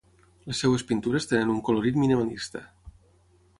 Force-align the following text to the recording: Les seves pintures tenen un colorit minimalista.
Les 0.51 0.61
seves 0.63 0.83
pintures 0.91 1.29
tenen 1.33 1.53
un 1.57 1.61
colorit 1.69 2.01
minimalista. 2.05 2.65